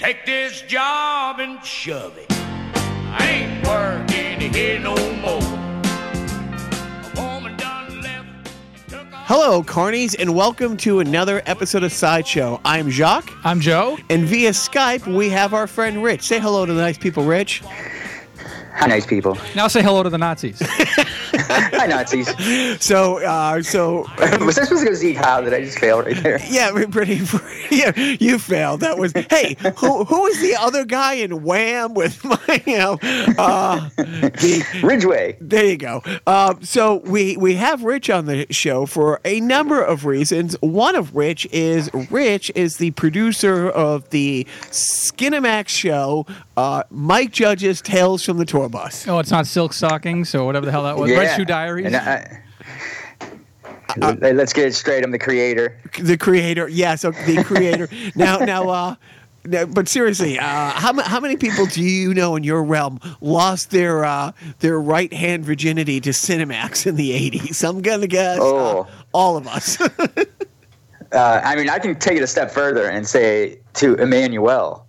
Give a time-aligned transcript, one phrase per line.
[0.00, 2.24] Take this job and shove it.
[2.32, 5.42] I ain't working here no more.
[7.04, 9.26] A woman done left and took off.
[9.26, 12.62] Hello, carnies, and welcome to another episode of Sideshow.
[12.64, 13.98] I'm Jacques, I'm Joe.
[14.08, 16.22] and via Skype, we have our friend Rich.
[16.22, 17.62] Say hello to the nice people, Rich.
[18.72, 19.36] Hi, nice people.
[19.54, 20.60] Now say hello to the Nazis.
[21.52, 22.28] Hi, Nazis.
[22.82, 24.06] So, uh, so
[24.40, 25.40] Was I supposed to go Zeke Howe?
[25.40, 26.38] Did I just fail right there?
[26.48, 27.20] yeah, we're pretty.
[27.70, 28.80] Yeah, you failed.
[28.80, 29.12] That was.
[29.12, 32.36] Hey, who who was the other guy in Wham with my?
[32.66, 32.92] You know,
[33.38, 35.36] uh, the, Ridgeley.
[35.40, 36.02] There you go.
[36.26, 40.56] Um, so we we have Rich on the show for a number of reasons.
[40.60, 47.80] One of which is Rich is the producer of the Skinamax show, uh, Mike Judge's
[47.80, 49.06] Tales from the Tour Bus.
[49.08, 51.10] oh, it's not silk stockings or whatever the hell that was.
[51.10, 51.86] Red Shoe Diaries.
[51.86, 52.40] And I-
[53.96, 55.02] Let- Let's get it straight.
[55.04, 55.76] I'm the creator.
[56.00, 56.94] The creator, yeah.
[56.94, 57.88] So the creator.
[58.14, 58.94] now, now, uh,
[59.44, 63.70] now, but seriously, uh, how how many people do you know in your realm lost
[63.72, 64.30] their uh,
[64.60, 67.68] their right hand virginity to Cinemax in the '80s?
[67.68, 68.86] I'm gonna guess uh, Oh.
[69.12, 69.76] all of us.
[71.12, 74.86] Uh, I mean, I can take it a step further and say to Emmanuel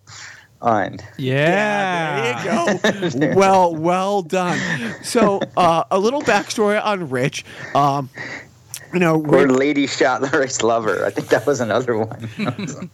[0.62, 0.98] on.
[1.18, 2.34] yeah.
[2.48, 3.34] Yeah, there you go.
[3.40, 4.60] well, well done.
[5.04, 7.44] So, uh, a little backstory on Rich.
[7.76, 8.10] Um,
[8.94, 11.06] you know, Or Lady Chatterley's Lover.
[11.06, 12.30] I think that was another one.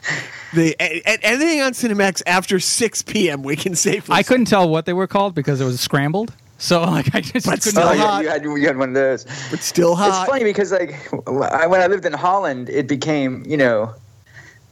[0.54, 3.42] the a- a- anything on Cinemax after 6 p.m.
[3.44, 4.14] we can safely.
[4.16, 6.34] I couldn't tell what they were called because it was scrambled.
[6.60, 8.08] So like I just But couldn't still oh, tell.
[8.08, 8.24] hot.
[8.24, 9.26] yeah, you had, you had one of those.
[9.50, 10.22] but still hot.
[10.24, 10.96] It's funny because, like,
[11.28, 13.94] I, when I lived in Holland, it became, you know,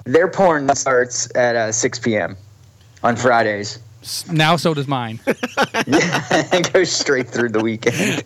[0.06, 2.38] their porn starts at uh, 6 p.m.
[3.04, 3.80] on Fridays.
[4.32, 5.20] Now so does mine.
[5.86, 8.24] and goes straight through the weekend.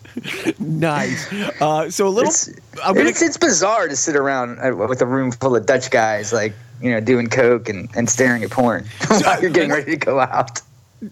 [0.58, 1.32] Nice.
[1.60, 2.28] Uh, so a little.
[2.28, 5.90] It's, gonna- it's, it's bizarre to sit around uh, with a room full of Dutch
[5.90, 9.92] guys, like, you know, doing coke and, and staring at porn while you're getting ready
[9.92, 10.60] to go out.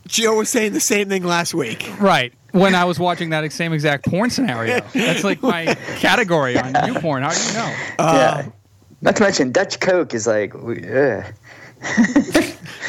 [0.06, 1.90] Joe was saying the same thing last week.
[1.98, 2.32] right.
[2.52, 4.80] When I was watching that same exact porn scenario.
[4.94, 7.22] That's like my category on new porn.
[7.22, 7.74] How do you know?
[7.98, 8.50] Uh, yeah.
[9.02, 11.24] Not to mention, Dutch coke is like, we- ugh.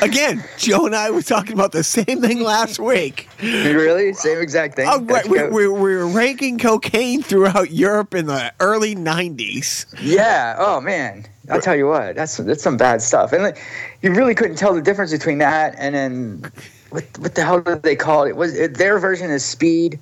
[0.01, 3.27] Again, Joe and I were talking about the same thing last week.
[3.41, 4.13] really?
[4.13, 4.87] Same exact thing?
[4.89, 9.85] Oh, right, we, we, we were ranking cocaine throughout Europe in the early 90s.
[10.01, 10.55] Yeah.
[10.57, 12.15] Oh man, I'll tell you what.
[12.15, 13.33] That's that's some bad stuff.
[13.33, 13.61] And like,
[14.01, 16.51] you really couldn't tell the difference between that and then
[16.89, 18.35] what what the hell did they call it?
[18.35, 19.99] Was it, their version is speed?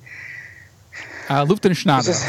[1.28, 2.04] Uh, Lufthansa.
[2.06, 2.28] Just,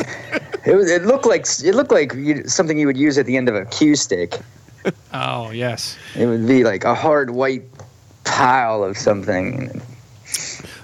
[0.66, 0.92] it was.
[0.92, 3.56] It looked like it looked like you, something you would use at the end of
[3.56, 4.40] a cue stick.
[5.14, 5.98] Oh yes.
[6.16, 7.64] It would be like a hard white
[8.24, 9.82] pile of something.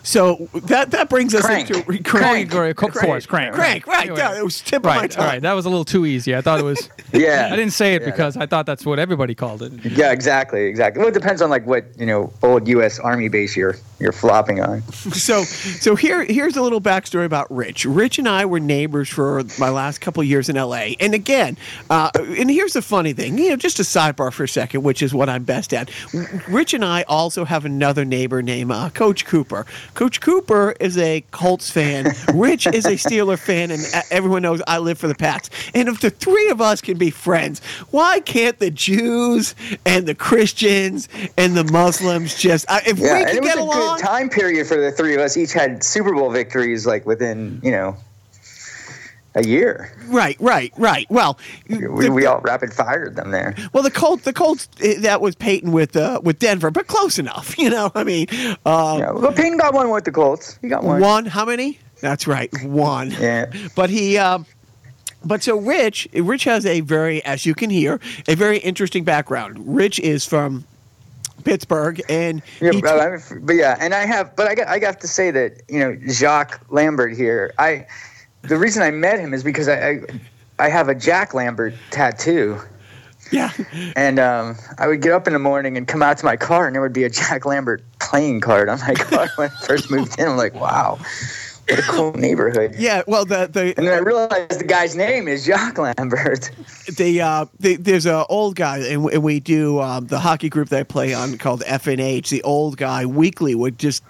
[0.06, 1.70] So that that brings us Crank.
[1.70, 2.06] into Crank,
[2.52, 3.54] crank, or of course, crank.
[3.56, 4.02] crank, right?
[4.04, 4.18] Anyway.
[4.20, 5.12] yeah, it was tip of my Right.
[5.12, 5.24] tongue.
[5.26, 5.42] All right.
[5.42, 6.36] That was a little too easy.
[6.36, 6.90] I thought it was.
[7.14, 7.48] Yeah.
[7.50, 8.10] I didn't say it Yeah.
[8.12, 9.72] because I thought that's what everybody called it.
[9.86, 11.00] Yeah, exactly, exactly.
[11.00, 13.00] Well, it depends on like what you know, old U.S.
[13.00, 14.82] Army base you're you're flopping on.
[14.92, 17.86] So so here here's a little backstory about Rich.
[17.86, 20.98] Rich and I were neighbors for my last couple of years in L.A.
[21.00, 21.58] And again,
[21.90, 25.02] uh, and here's the funny thing, you know, just a sidebar for a second, which
[25.02, 25.90] is what I'm best at.
[26.50, 29.66] Rich and I also have another neighbor named uh, Coach Cooper.
[29.96, 32.08] Coach Cooper is a Colts fan.
[32.34, 35.50] Rich is a Steeler fan, and everyone knows I live for the Pats.
[35.74, 37.62] And if the three of us can be friends,
[37.92, 41.08] why can't the Jews and the Christians
[41.38, 42.66] and the Muslims just?
[42.86, 45.16] If Yeah, we can it was get a along, good time period for the three
[45.16, 45.38] of us.
[45.38, 47.96] Each had Super Bowl victories like within you know
[49.36, 49.92] a year.
[50.08, 51.06] Right, right, right.
[51.10, 51.38] Well,
[51.70, 53.56] We, the, we all rapid fired them there.
[53.74, 57.20] well, the Colts, the Colts, eh, that was Peyton with uh, with Denver, but close
[57.20, 57.54] enough.
[57.66, 58.28] You know, I mean,
[58.66, 60.60] uh, Yeah, well, Peyton got one with the Colts.
[60.62, 61.02] He got one.
[61.02, 61.26] one.
[61.26, 61.80] How many?
[62.00, 63.12] That's right, one.
[63.20, 63.52] Yeah.
[63.76, 64.18] But he.
[64.18, 64.46] Um,
[65.24, 69.58] but so Rich, Rich has a very, as you can hear, a very interesting background.
[69.76, 70.64] Rich is from
[71.44, 75.00] Pittsburgh, and Yeah, he but, but yeah, and I have, but I got, I got
[75.02, 77.54] to say that you know Jacques Lambert here.
[77.58, 77.88] I,
[78.48, 80.00] the reason I met him is because I, I,
[80.60, 82.60] I have a Jack Lambert tattoo,
[83.32, 83.52] yeah,
[83.96, 86.68] and um, I would get up in the morning and come out to my car,
[86.68, 89.90] and there would be a Jack Lambert playing card on my car when I first
[89.92, 90.28] moved in.
[90.28, 91.00] I'm like, wow,
[91.68, 92.76] what a cool neighborhood.
[92.78, 93.02] yeah.
[93.08, 96.52] Well, the the And then I realized the guy's name is Jacques Lambert.
[96.98, 100.70] the, uh, the there's a old guy, and, and we do um, the hockey group
[100.70, 102.30] that I play on called FNH.
[102.30, 104.04] The old guy weekly would just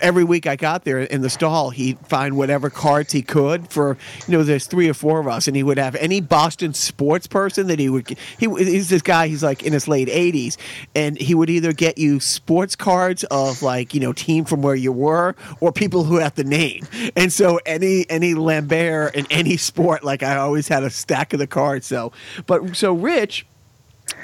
[0.00, 3.96] every week I got there in the stall, he'd find whatever cards he could for
[4.26, 4.42] you know.
[4.42, 7.78] There's three or four of us, and he would have any Boston sports person that
[7.78, 8.16] he would.
[8.38, 9.28] He he's this guy.
[9.28, 10.56] He's like in his late 80s,
[10.94, 14.74] and he would either get you sports cards of like you know team from where
[14.74, 16.86] you were, or people who have the name.
[17.16, 21.38] And so any any Lambert in any sport, like I always had a stack of
[21.38, 21.86] the cards.
[21.86, 22.12] So,
[22.46, 23.46] but so Rich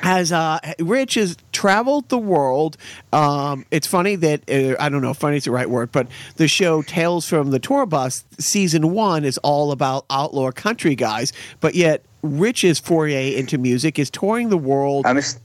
[0.03, 2.77] has uh, Rich has traveled the world.
[3.13, 6.07] Um, it's funny that uh, I don't know if funny is the right word, but
[6.37, 11.33] the show Tales from the Tour Bus season one is all about outlaw country guys,
[11.61, 15.07] but yet Rich's foray into music is touring the world.
[15.07, 15.41] I'm just,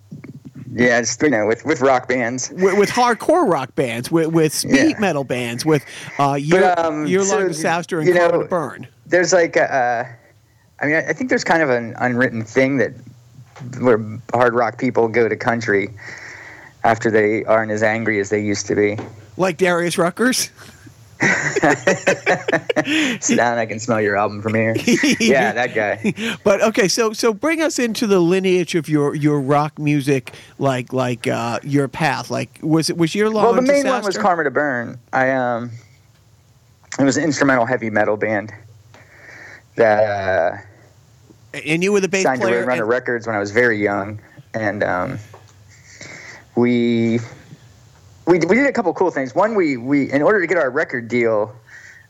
[0.73, 2.49] yeah, it's you know with with rock bands.
[2.51, 4.99] with, with hardcore rock bands, with, with speed Yeah.
[4.99, 5.85] metal bands, with
[6.19, 8.87] uh, year, um, year long so, disaster and you know, burn.
[9.05, 10.07] There's like, a, uh,
[10.79, 12.93] I mean, I think there's kind of an unwritten thing that
[13.79, 13.99] where
[14.33, 15.89] hard rock people go to country
[16.83, 18.97] after they aren't as angry as they used to be.
[19.37, 20.49] Like Darius Ruckers.
[23.21, 24.75] Sit down, I can smell your album from here.
[25.19, 26.37] yeah, that guy.
[26.43, 30.93] But okay, so so bring us into the lineage of your your rock music, like
[30.93, 32.31] like uh, your path.
[32.31, 34.21] Like was it was your long Well, the main one was disaster?
[34.21, 34.97] Karma to Burn.
[35.13, 35.69] I um,
[36.97, 38.51] it was an instrumental heavy metal band
[39.75, 40.57] that uh,
[41.53, 42.65] and you were the bass signed to player.
[42.65, 44.19] Roadrunner and- Records when I was very young,
[44.53, 45.19] and um,
[46.55, 47.19] we
[48.25, 49.35] we we did a couple cool things.
[49.35, 51.53] One, we we in order to get our record deal,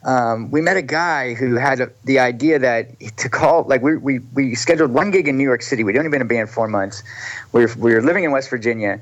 [0.04, 3.98] um, we met a guy who had a, the idea that to call like we,
[3.98, 5.84] we we scheduled one gig in New York City.
[5.84, 7.04] We'd only been a band four months.
[7.52, 9.02] We were, we were living in West Virginia.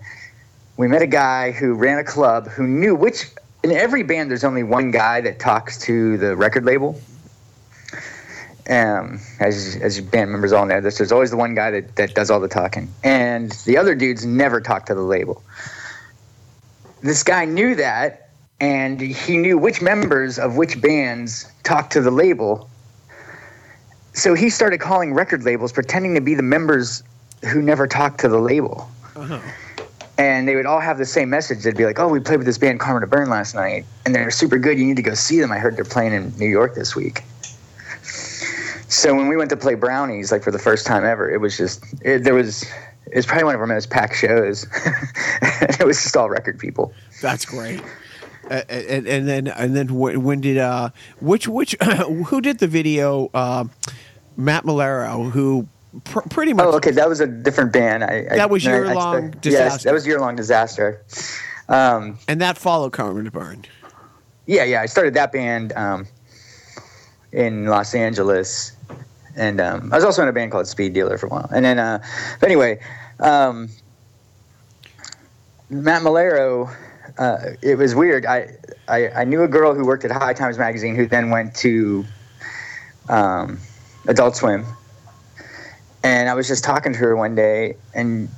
[0.78, 3.26] We met a guy who ran a club who knew which
[3.64, 7.00] in every band there's only one guy that talks to the record label.
[8.70, 12.14] Um, as as band members all know, this there's always the one guy that, that
[12.14, 15.42] does all the talking, and the other dudes never talk to the label.
[17.02, 18.30] This guy knew that,
[18.60, 22.70] and he knew which members of which bands talked to the label.
[24.14, 27.02] So he started calling record labels, pretending to be the members
[27.52, 28.88] who never talked to the label.
[30.20, 31.64] And they would all have the same message.
[31.64, 34.14] They'd be like, "Oh, we played with this band Karma to Burn last night, and
[34.14, 34.78] they're super good.
[34.78, 35.52] You need to go see them.
[35.52, 37.24] I heard they're playing in New York this week."
[38.90, 41.56] So when we went to play Brownies, like for the first time ever, it was
[41.58, 42.64] just it, there was
[43.08, 44.66] it was probably one of our most packed shows.
[45.42, 46.94] it was just all record people.
[47.22, 47.82] That's great.
[48.50, 50.90] Uh, and, and then and then when, when did uh
[51.20, 51.76] which which
[52.28, 53.64] who did the video uh,
[54.38, 55.68] Matt Maiellaro who
[56.06, 58.04] pr- pretty much Oh, okay, that was a different band.
[58.04, 59.66] I, I, That was I- I Year-Long expect- Disaster.
[59.76, 61.06] Yes, that was year long disaster.
[61.68, 63.66] Um, and that followed Karma to Burn.
[64.48, 66.08] yeah, yeah, I started that band um,
[67.32, 68.72] in Los Angeles,
[69.40, 71.50] and um, I was also in a band called Speed Dealer for a while.
[71.52, 72.04] And then, uh,
[72.40, 72.80] but anyway,
[73.20, 73.70] um,
[75.70, 76.76] Matt Maiellaro,
[77.18, 78.26] uh, it was weird.
[78.26, 78.54] I,
[78.88, 82.06] I I knew a girl who worked at High Times magazine who then went to
[83.08, 83.60] um,
[84.08, 84.66] Adult Swim,
[86.04, 88.30] and I was just talking to her one day, and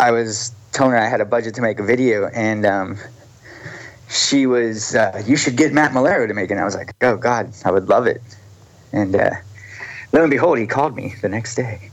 [0.00, 2.98] I was telling her I had a budget to make a video, and um,
[4.08, 6.94] she was, uh, "You should get Matt Maiellaro to make it." And I was like,
[7.00, 8.22] "Oh God, I would love it."
[8.92, 9.30] And uh,
[10.12, 11.90] lo and behold, he called me the next day,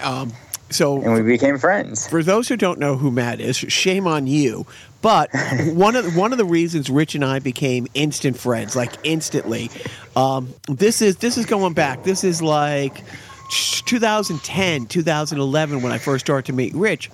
[0.00, 0.32] Um,
[0.70, 2.06] so and we became friends.
[2.08, 4.66] for those who don't know who Matt is, shame on you.
[5.02, 5.28] But
[5.66, 9.70] one of one of the reasons Rich and I became instant friends, like instantly,
[10.16, 12.02] um, this is this is going back.
[12.04, 13.02] This is like
[13.50, 17.10] 2010, 2011 when I first started to meet Rich.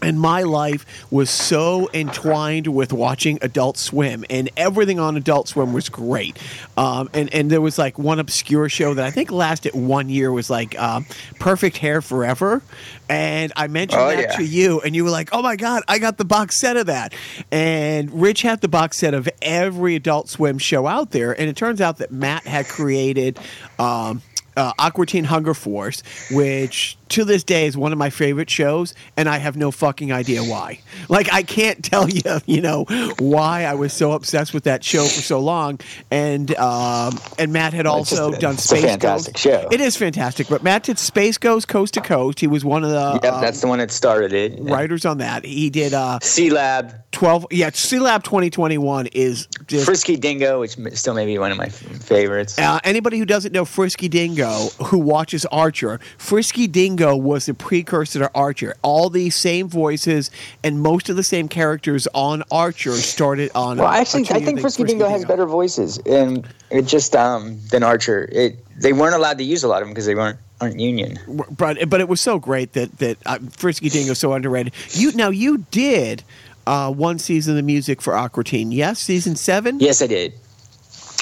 [0.00, 5.72] And my life was so entwined with watching Adult Swim, and everything on Adult Swim
[5.72, 6.38] was great.
[6.76, 10.30] Um, and and there was like one obscure show that I think lasted one year
[10.30, 11.04] was like um,
[11.40, 12.62] Perfect Hair Forever,
[13.08, 14.36] and I mentioned Oh, that yeah.
[14.36, 16.86] to you, and you were like, "Oh my god, I got the box set of
[16.86, 17.12] that."
[17.50, 21.56] And Rich had the box set of every Adult Swim show out there, and it
[21.56, 23.38] turns out that Matt had created.
[23.80, 24.22] Um,
[24.56, 28.94] uh, Aqua Teen Hunger Force, which to this day is one of my favorite shows,
[29.16, 30.80] and I have no fucking idea why.
[31.08, 32.84] Like, I can't tell you, you know,
[33.18, 35.80] why I was so obsessed with that show for so long.
[36.10, 39.42] And um, and Matt had also a- done it's a Space fantastic Ghost.
[39.44, 39.68] show.
[39.70, 42.40] It is fantastic, but Matt did Space Ghost Coast to Coast.
[42.40, 44.58] He was one of the Yep, um, that's the one that started it.
[44.60, 45.44] writers on that.
[45.44, 47.46] He did uh, Sealab, 12.
[47.50, 49.84] Yeah, Sealab 2021 is just.
[49.86, 52.58] Frisky Dingo, which still may be one of my favorites.
[52.58, 58.20] Uh, anybody who doesn't know Frisky Dingo, who watches Archer, Frisky Dingo was the precursor
[58.20, 58.74] to Archer.
[58.82, 60.30] All the same voices
[60.62, 63.78] and most of the same characters on Archer started on.
[63.78, 68.28] Well, actually, I think Frisky Dingo has better voices, and it just um than Archer.
[68.30, 71.18] It they weren't allowed to use a lot of them because they weren't aren't union.
[71.50, 74.72] But but it was so great that that uh, Frisky Dingo so underrated.
[74.90, 76.22] You now you did
[76.66, 79.80] uh, one season of the music for Aqua Teen, yes, season seven.
[79.80, 80.34] Yes, I did.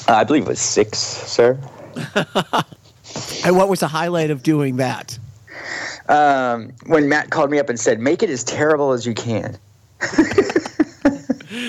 [0.09, 1.59] Uh, I believe it was six, sir.
[3.45, 5.19] And what was the highlight of doing that?
[6.09, 9.57] Um, when Matt called me up and said, "Make it as terrible as you can."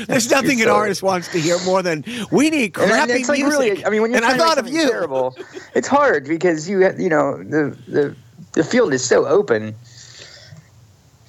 [0.07, 3.39] There's nothing an artist wants to hear more than we need And crappy it's like
[3.39, 3.59] music.
[3.59, 4.89] really, I mean, when you're and I trying to make thought of you.
[4.89, 5.35] terrible,
[5.75, 8.15] it's hard because you you know the the
[8.53, 9.75] the field is so open.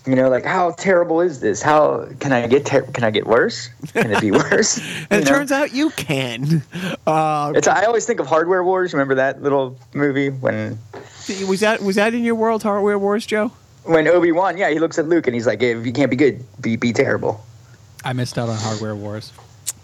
[0.07, 1.61] You know, like how terrible is this?
[1.61, 3.69] How can I get ter- can I get worse?
[3.93, 4.79] Can it be worse?
[5.11, 5.31] And You it know?
[5.31, 6.63] turns out you can.
[7.07, 8.93] Uh, It's I always think of Hardware Wars.
[8.93, 10.79] Remember that little movie when
[11.47, 13.53] was that was that in your world, Hardware Wars, Joe?
[13.85, 16.17] when Obi Wan, yeah, he looks at Luke and he's like, "If you can't be
[16.17, 17.45] good, be be terrible."
[18.05, 19.33] I missed out on Hardware Wars.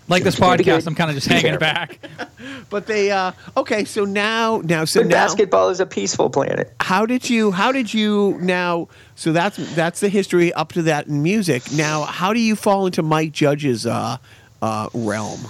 [0.07, 0.87] Like this podcast.
[0.87, 1.99] I'm kind of just hanging back.
[2.71, 6.73] But they uh okay, so now now so But now basketball is a peaceful planet.
[6.81, 11.07] how did you how did you now so that's that's the history up to that
[11.07, 11.63] in music.
[11.73, 14.17] Now how do you fall into Mike Judge's uh
[14.61, 15.41] uh realm?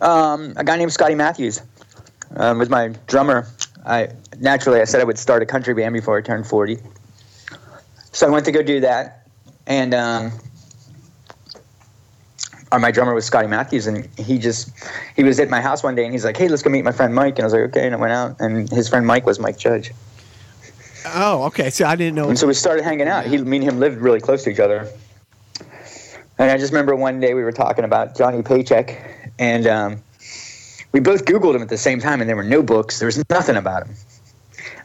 [0.00, 1.62] Um, a guy named Scotty Matthews
[2.36, 3.46] um, was my drummer.
[3.86, 6.78] I naturally I said I would start a country band before I turned forty,
[8.12, 9.26] so I went to go do that,
[9.66, 10.32] and um,
[12.72, 14.70] uh, my drummer was Scotty Matthews, and he just
[15.14, 16.92] he was at my house one day, and he's like, "Hey, let's go meet my
[16.92, 19.24] friend Mike," and I was like, "Okay," and I went out, and his friend Mike
[19.24, 19.92] was Mike Judge,
[21.14, 21.70] Oh, okay.
[21.70, 23.26] So I didn't know and so we started hanging out.
[23.26, 24.88] He, me and him lived really close to each other,
[26.38, 30.02] and I just remember one day we were talking about Johnny Paycheck, and um,
[30.96, 33.00] we both Googled him at the same time, and there were no books.
[33.00, 33.94] There was nothing about him,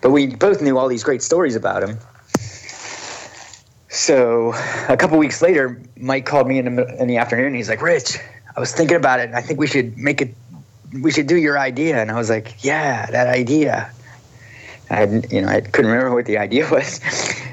[0.01, 1.97] but we both knew all these great stories about him.
[3.87, 4.51] So
[4.89, 7.47] a couple weeks later, Mike called me in the in the afternoon.
[7.47, 8.17] And he's like, "Rich,
[8.57, 10.35] I was thinking about it, and I think we should make it.
[11.01, 13.89] We should do your idea." And I was like, "Yeah, that idea."
[14.89, 16.99] I had, you know, I couldn't remember what the idea was.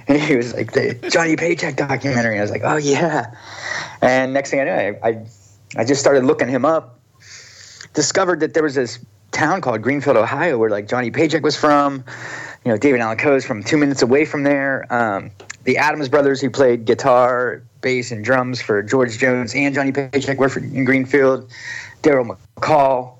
[0.09, 3.33] And he was like, "The Johnny Paycheck documentary." I was like, "Oh yeah."
[4.03, 5.27] And next thing I know, I, I,
[5.77, 6.98] I just started looking him up.
[7.99, 9.01] Discovered that there was this
[9.33, 12.05] town called Greenfield, Ohio, where like Johnny Paycheck was from.
[12.65, 14.87] You know, David Allan Coe's from two minutes away from there.
[14.95, 15.33] Um,
[15.65, 20.39] the Adams brothers, who played guitar, bass, and drums for George Jones and Johnny Paycheck,
[20.39, 21.51] were from, in Greenfield.
[22.03, 23.15] Darrell McCall,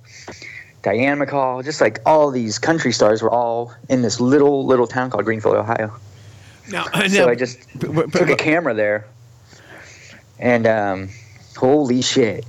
[0.85, 5.11] Diane McCall, just like all these country stars were all in this little little town
[5.11, 5.93] called Greenfield, Ohio.
[6.71, 9.07] now, So now- I just but- but- took a camera there,
[10.39, 11.09] and um,
[11.57, 12.45] holy shit,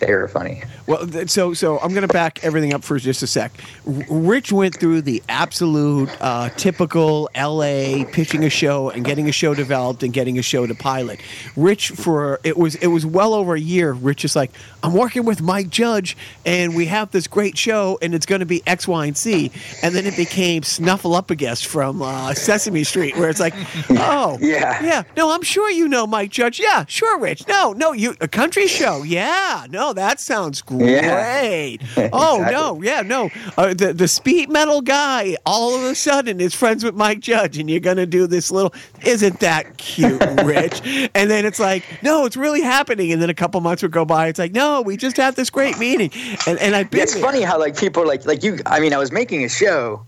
[0.00, 0.62] they were funny.
[0.86, 3.52] Well, so so I'm going to back everything up for just a sec.
[3.84, 9.54] Rich went through the absolute uh, typical LA pitching a show and getting a show
[9.54, 11.20] developed and getting a show to pilot.
[11.56, 13.92] Rich for it was it was well over a year.
[13.92, 14.50] Rich is like,
[14.82, 18.46] I'm working with Mike Judge and we have this great show and it's going to
[18.46, 19.52] be X, Y, and Z.
[19.82, 23.54] And then it became Snuffleupagus from uh, Sesame Street, where it's like,
[23.90, 24.82] oh Yeah.
[24.82, 26.58] yeah, no, I'm sure you know Mike Judge.
[26.58, 27.46] Yeah, sure, Rich.
[27.48, 29.02] No, no, you a country show.
[29.02, 31.78] Yeah, no, that sounds great.
[32.12, 32.52] Oh Exactly.
[32.52, 33.30] no, yeah, no.
[33.56, 37.58] Uh, the the speed metal guy all of a sudden is friends with Mike Judge,
[37.58, 38.72] and you're gonna do this little.
[39.04, 40.80] Isn't that cute, Rich?
[41.14, 43.12] and then it's like, no, it's really happening.
[43.12, 44.28] And then a couple months would go by.
[44.28, 46.10] It's like, no, we just had this great meeting,
[46.46, 46.92] and and I've.
[46.94, 48.58] It's funny how like people are like like you.
[48.66, 50.04] I mean, I was making a show,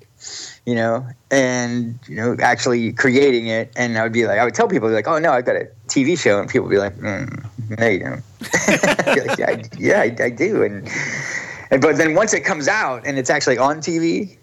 [0.66, 4.54] you know, and you know, actually creating it, and I would be like, I would
[4.54, 6.96] tell people like, oh no, I've got a TV show, and people would be like,
[6.96, 8.22] mm, no, you don't.
[9.18, 10.88] Like, yeah, I, yeah, I, I do, and.
[11.70, 14.36] And, but then once it comes out and it's actually on TV,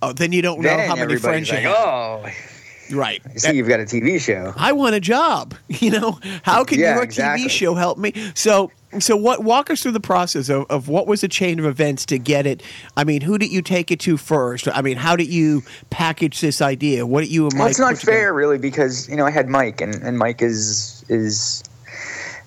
[0.00, 1.76] Oh, then you don't know how many friends everybody's you like, have.
[1.76, 3.20] "Oh, Right.
[3.26, 5.54] I see you've got a TV show." I want a job.
[5.68, 7.46] You know, how can Yeah, your exactly.
[7.46, 8.12] TV show help me?
[8.34, 8.70] So,
[9.00, 9.44] so what?
[9.44, 12.46] Walk us through the process of, of what was the chain of events to get
[12.46, 12.62] it.
[12.96, 14.68] I mean, who did you take it to first?
[14.68, 17.06] I mean, how did you package this idea?
[17.06, 17.60] What did you and Mike?
[17.60, 18.12] Well, it's not together?
[18.12, 21.62] fair, really, because you know I had Mike, and, and Mike is is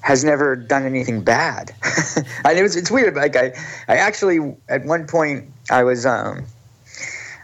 [0.02, 1.74] has never done anything bad.
[2.46, 3.16] and it was it's weird.
[3.16, 3.54] Like I
[3.88, 6.46] I actually at one point I was um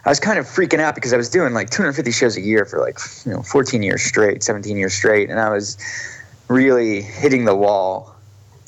[0.06, 2.66] I was kind of freaking out because I was doing like 250 shows a year
[2.66, 5.78] for like you know 14 years straight, 17 years straight, and I was
[6.48, 8.14] really hitting the wall.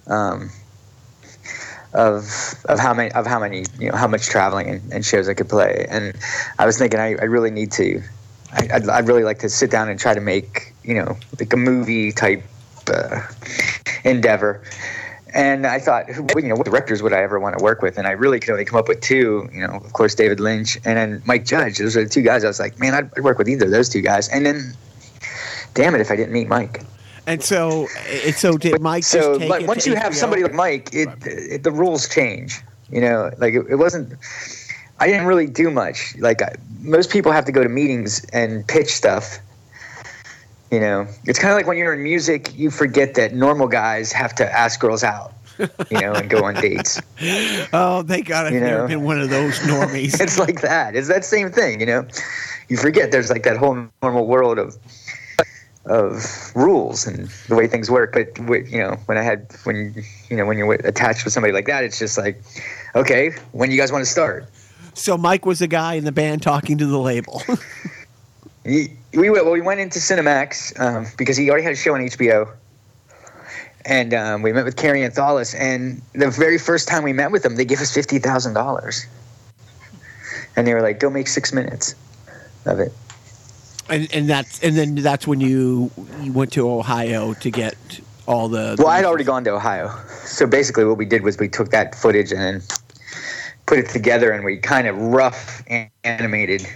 [0.07, 0.49] Um,
[1.93, 5.29] of of how many of how many you know how much traveling and, and shows
[5.29, 6.13] I could play, and
[6.59, 8.03] I was thinking I, I really need to
[8.53, 11.57] I'd, I'd really like to sit down and try to make you know like a
[11.57, 12.43] movie type
[12.89, 13.21] uh,
[14.03, 14.61] endeavor.
[15.33, 17.97] And I thought, you know, what directors would I ever want to work with?
[17.97, 19.49] And I really could only come up with two.
[19.51, 21.77] You know, of course, David Lynch and then Mike Judge.
[21.77, 22.45] Those are the two guys.
[22.45, 24.29] I was like, man, I'd, I'd work with either of those two guys.
[24.29, 24.73] And then,
[25.73, 26.83] damn it, if I didn't meet Mike.
[27.27, 30.15] And so, it, so did Mike so, but once you have HBO?
[30.15, 32.61] somebody like Mike, it, it the rules change.
[32.91, 34.13] You know, like it, it wasn't.
[34.99, 36.15] I didn't really do much.
[36.19, 39.39] Like I, most people have to go to meetings and pitch stuff.
[40.71, 44.11] You know, it's kind of like when you're in music, you forget that normal guys
[44.11, 45.31] have to ask girls out.
[45.89, 47.01] You know, and go on dates.
[47.73, 48.87] Oh, thank God I've You never know.
[48.87, 50.19] been one of those normies.
[50.21, 50.95] It's like that.
[50.95, 51.79] It's that same thing.
[51.79, 52.07] You know,
[52.67, 54.75] you forget there's like that whole normal world of
[55.85, 58.13] of rules and the way things work.
[58.13, 58.37] But
[58.69, 59.93] you know, when I had when
[60.29, 62.41] you know when you're attached with somebody like that, it's just like,
[62.95, 64.49] okay, when you guys want to start?
[64.95, 67.41] so Mike was the guy in the band talking to the label.
[68.63, 71.93] he, we went, well, we went into Cinemax um, because he already had a show
[71.93, 72.51] on HBO.
[73.85, 77.43] And um, we met with Kary Antholis, and the very first time we met with
[77.43, 79.05] them, they gave us fifty thousand dollars,
[80.55, 81.93] and they were like, "Go make six minutes
[82.65, 82.91] of it."
[83.89, 87.75] And and that's and then that's when you you went to Ohio to get
[88.27, 88.75] all the.
[88.77, 89.91] Well, I'd already gone to Ohio,
[90.25, 92.61] so basically what we did was we took that footage and then
[93.67, 95.63] put it together, and we kind of rough
[96.03, 96.67] animated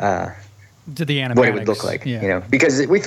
[0.00, 0.30] uh,
[0.94, 1.36] to the animatics.
[1.36, 2.22] what it would look like, Yeah.
[2.22, 3.00] you know, because we,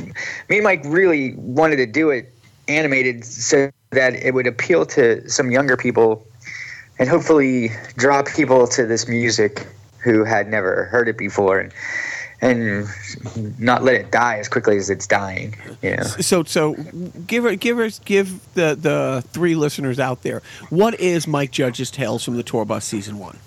[0.49, 2.33] me and Mike really wanted to do it
[2.67, 6.25] animated so that it would appeal to some younger people
[6.99, 9.67] and hopefully draw people to this music
[10.03, 11.73] who had never heard it before and
[12.41, 12.87] and
[13.59, 16.03] not let it die as quickly as it's dying, you know.
[16.03, 16.73] So so
[17.27, 21.91] give her give us give the the three listeners out there what is Mike Judge's
[21.91, 23.37] Tales from the Tour Bus season one?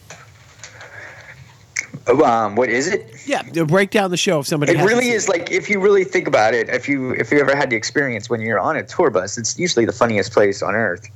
[2.07, 3.11] Um, what is it?
[3.27, 4.73] Yeah, break down the show if somebody.
[4.73, 7.57] It really is like if you really think about it, if you if you ever
[7.57, 10.75] had the experience when you're on a tour bus, it's usually the funniest place on
[10.75, 11.09] earth.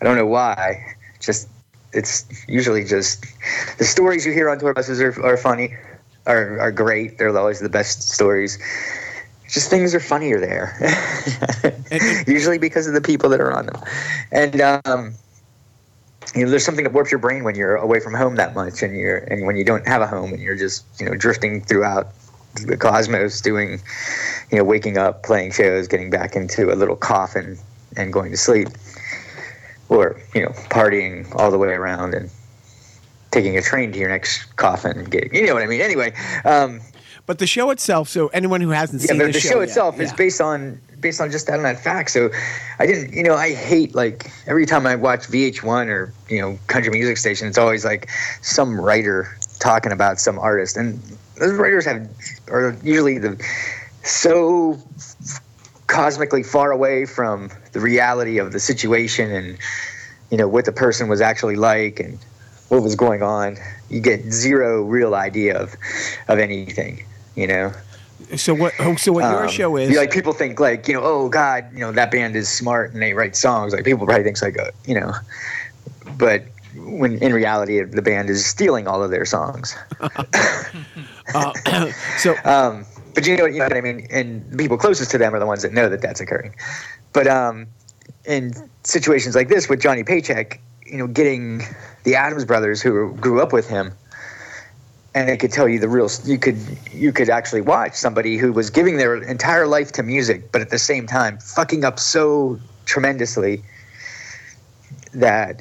[0.00, 0.94] I don't know why.
[1.20, 1.48] Just
[1.92, 3.24] it's usually just
[3.78, 5.74] the stories you hear on tour buses are, are funny,
[6.26, 7.18] are are great.
[7.18, 8.58] They're always the best stories.
[9.48, 10.76] Just things are funnier there,
[12.26, 13.82] usually because of the people that are on them,
[14.30, 15.14] and um,
[16.34, 18.82] you know, there's something that warps your brain when you're away from home that much,
[18.82, 21.62] and you're and when you don't have a home, and you're just you know drifting
[21.62, 22.08] throughout
[22.66, 23.80] the cosmos, doing
[24.52, 27.58] you know waking up, playing shows, getting back into a little coffin,
[27.96, 28.68] and going to sleep,
[29.88, 32.30] or you know partying all the way around and
[33.30, 35.30] taking a train to your next coffin gig.
[35.32, 35.80] You know what I mean?
[35.80, 36.12] Anyway,
[36.44, 36.80] um,
[37.26, 39.68] But the show itself, so anyone who hasn't yeah, seen but the, the, show, yet-
[39.68, 40.16] itself is yeah.
[40.16, 42.10] based on based on just that on that fact.
[42.10, 42.30] So
[42.78, 46.58] I didn't, you know, I hate like every time I watch VH1 or you know
[46.66, 48.10] country music station, it's always like
[48.42, 51.00] some writer talking about some artist, and
[51.36, 52.08] those writers have
[52.48, 53.42] are usually the
[54.02, 54.78] so
[55.86, 59.58] cosmically far away from the reality of the situation and
[60.30, 62.18] you know what the person was actually like and
[62.70, 63.56] what was going on.
[63.90, 65.74] You get zero real idea of
[66.28, 67.04] of anything,
[67.36, 67.72] you know.
[68.36, 68.72] So what?
[68.78, 69.94] oh, So what your Um, show is?
[69.96, 73.02] like people think like you know, oh God, you know that band is smart and
[73.02, 73.72] they write songs.
[73.74, 75.12] Like people probably thinks like uh, you know,
[76.16, 76.44] but
[76.76, 79.76] when in reality the band is stealing all of their songs.
[81.34, 81.52] uh,
[82.18, 84.06] so Um, but you know, you know what I mean.
[84.10, 86.54] And people closest to them are the ones that know that that's occurring.
[87.12, 87.66] But um,
[88.24, 88.52] in
[88.84, 91.62] situations like this with Johnny Paycheck, you know, getting
[92.04, 93.92] the Adams brothers who grew up with him,
[95.14, 96.08] and they could tell you the real.
[96.24, 96.58] You could
[96.92, 100.70] you could actually watch somebody who was giving their entire life to music, but at
[100.70, 103.62] the same time fucking up so tremendously
[105.12, 105.60] that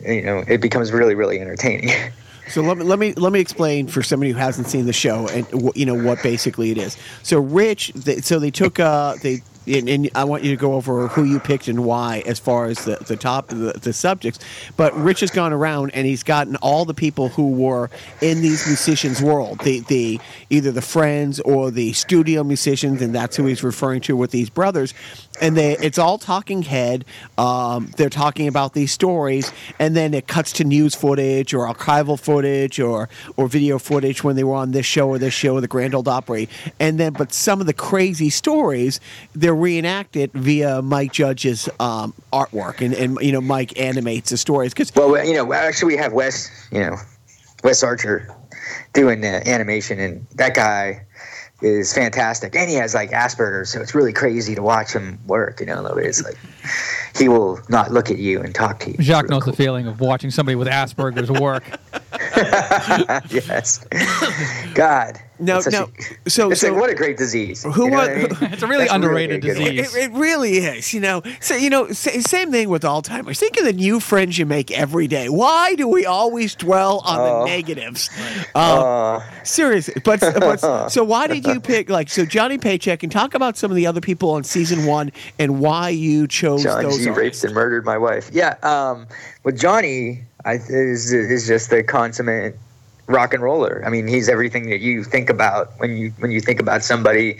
[0.00, 1.90] you know it becomes really really entertaining.
[2.46, 5.26] So let me let me let me explain for somebody who hasn't seen the show
[5.28, 6.96] and you know what basically it is.
[7.22, 10.74] So Rich, they, so they took uh they and, and I want you to go
[10.74, 14.40] over who you picked and why as far as the the top the, the subjects.
[14.76, 18.66] But Rich has gone around and he's gotten all the people who were in these
[18.66, 23.62] musicians' world, the the either the friends or the studio musicians, and that's who he's
[23.62, 24.94] referring to with these brothers.
[25.40, 27.04] And they it's all talking head.
[27.36, 32.18] Um, they're talking about these stories, and then it cuts to news footage or archival
[32.18, 35.60] footage or or video footage when they were on this show or this show, or
[35.60, 36.48] the Grand Ole Opry.
[36.78, 39.00] And then, but some of the crazy stories
[39.34, 44.72] they're reenacted via Mike Judge's um, artwork, and and you know Mike animates the stories
[44.72, 46.96] because Well, you know, actually, we have Wes, you know,
[47.62, 48.28] Wes Archer
[48.92, 51.03] doing uh, animation, and that guy
[51.64, 52.54] is fantastic.
[52.54, 55.60] And he has like Asperger's, so it's really crazy to watch him work.
[55.60, 56.38] You know, it's like
[57.16, 58.96] he will not look at you and talk to you.
[59.00, 61.64] Jacques really knows the feeling of watching somebody with Asperger's work.
[63.30, 63.84] yes.
[64.74, 65.20] God.
[65.40, 65.90] No, no.
[66.26, 67.64] A, So- it's so- like what a great disease.
[67.64, 68.52] Who you know wa- what I mean?
[68.54, 69.74] It's a really That's underrated good one.
[69.74, 69.94] disease.
[69.94, 71.22] It, it really is, you know.
[71.40, 73.40] So you know, sa- same thing with Alzheimer's.
[73.40, 75.28] Think of the new friends you make every day.
[75.28, 77.44] Why do we always dwell on the Oh.
[77.46, 78.10] negatives?
[78.54, 78.60] Uh,
[79.14, 83.34] Uh, seriously, but, but so why did you pick like so Johnny Paycheck and talk
[83.34, 86.98] about some of the other people on season one and why you chose John those?
[86.98, 87.10] G.
[87.10, 88.30] raped and murdered my wife.
[88.32, 88.56] Yeah.
[88.62, 89.06] Um,
[89.44, 92.56] with Johnny, I, is is just the consummate
[93.06, 93.82] rock and roller.
[93.84, 97.38] I mean, he's everything that you think about when you when you think about somebody.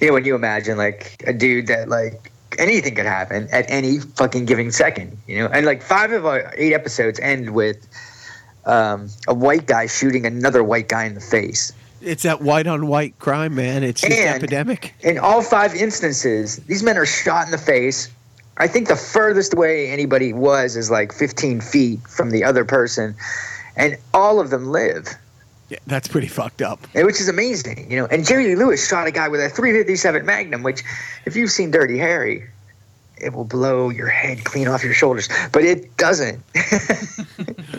[0.00, 3.98] You know, when you imagine like a dude that like anything could happen at any
[3.98, 5.16] fucking given second.
[5.26, 7.86] You know, and like five of our eight episodes end with
[8.64, 11.72] um, a white guy shooting another white guy in the face.
[12.02, 13.82] It's that white on white crime, man.
[13.82, 14.94] It's just And- epidemic.
[15.00, 18.08] In all five instances, these men are shot in the face.
[18.58, 23.14] I think the furthest away anybody was is like 15 feet from the other person,
[23.76, 25.08] and all of them live.
[25.68, 26.86] Yeah, that's pretty fucked up.
[26.94, 28.06] and which is amazing, you know.
[28.06, 30.82] And Jerry Lee Lewis shot a guy with a 357 Magnum, which,
[31.26, 32.48] if you've seen Dirty Harry,
[33.18, 36.42] it will blow your head clean off your shoulders, but it doesn't.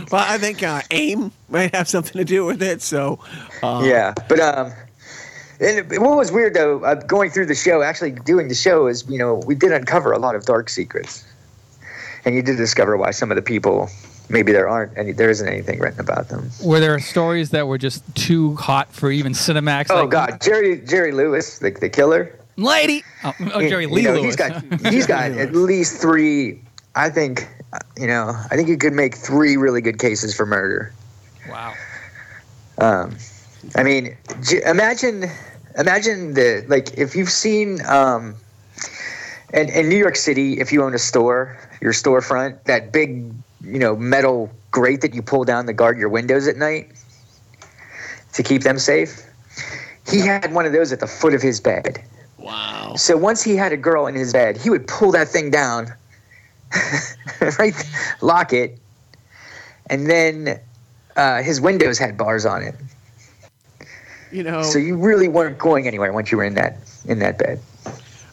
[0.09, 2.81] Well, I think uh, aim might have something to do with it.
[2.81, 3.19] So,
[3.61, 4.71] uh, yeah, but um,
[5.59, 9.07] and what was weird though, uh, going through the show, actually doing the show, is
[9.09, 11.25] you know we did uncover a lot of dark secrets,
[12.25, 13.89] and you did discover why some of the people
[14.29, 16.49] maybe there aren't any, there isn't anything written about them.
[16.63, 19.87] Were there stories that were just too hot for even Cinemax?
[19.89, 22.37] Oh like, God, Jerry Jerry Lewis, the the killer.
[22.57, 23.03] lady.
[23.23, 24.25] Oh, oh Jerry You know, Lewis.
[24.25, 26.61] He's got he's got at least three.
[26.95, 28.33] I think uh, you know.
[28.51, 30.91] I think you could make three really good cases for murder.
[31.49, 31.73] wow.
[32.79, 33.15] Um,
[33.75, 34.15] I mean,
[34.65, 35.25] imagine,
[35.77, 38.35] imagine the like if you've seen um,
[39.53, 43.31] in, in New York City, if you own a store, your storefront, that big
[43.63, 46.91] you know metal grate that you pull down to guard your windows at night
[48.33, 49.23] to keep them safe.
[50.09, 52.01] He had one of those at the foot of his bed.
[52.37, 52.93] wow.
[52.95, 55.87] So once he had a girl in his bed, he would pull that thing down,
[57.59, 57.73] right,
[58.21, 58.79] lock it,
[59.89, 60.59] and then
[61.17, 62.75] uh, his windows had bars on it.
[64.31, 67.37] You know, So you really weren't going anywhere once you were in that in that
[67.37, 67.59] bed.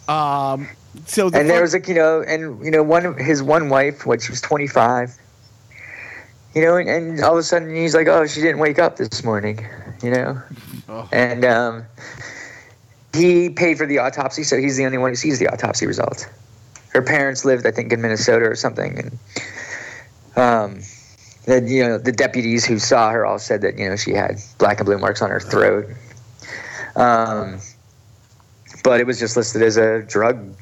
[0.09, 0.68] um,
[1.07, 4.07] so the And there was like you know, and you know, one his one wife,
[4.07, 5.16] when she was twenty five.
[6.54, 8.96] You know, and, and all of a sudden he's like, "Oh, she didn't wake up
[8.96, 9.66] this morning,"
[10.02, 10.40] you know,
[10.88, 11.09] Oh.
[11.12, 11.85] and um,
[13.12, 16.26] he paid for the autopsy, so he's the only one who sees the autopsy results.
[16.90, 19.18] Her parents lived, I think, in Minnesota or something, and
[20.37, 20.80] um,
[21.46, 24.37] the you know the deputies who saw her all said that you know she had
[24.59, 25.87] black and blue marks on her throat.
[26.96, 27.59] Um,
[28.83, 30.54] but it was just listed as a drug,